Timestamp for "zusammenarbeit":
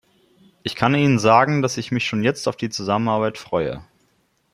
2.71-3.37